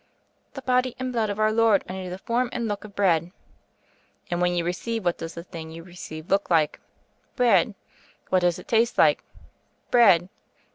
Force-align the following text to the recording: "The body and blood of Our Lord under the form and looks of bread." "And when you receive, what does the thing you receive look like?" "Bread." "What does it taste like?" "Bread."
"The 0.53 0.63
body 0.63 0.95
and 0.97 1.13
blood 1.13 1.29
of 1.29 1.37
Our 1.39 1.51
Lord 1.51 1.83
under 1.87 2.09
the 2.09 2.17
form 2.17 2.49
and 2.51 2.67
looks 2.67 2.85
of 2.85 2.95
bread." 2.95 3.31
"And 4.31 4.41
when 4.41 4.55
you 4.55 4.65
receive, 4.65 5.05
what 5.05 5.19
does 5.19 5.35
the 5.35 5.43
thing 5.43 5.69
you 5.69 5.83
receive 5.83 6.31
look 6.31 6.49
like?" 6.49 6.79
"Bread." 7.35 7.75
"What 8.29 8.39
does 8.39 8.57
it 8.57 8.67
taste 8.67 8.97
like?" 8.97 9.23
"Bread." 9.91 10.29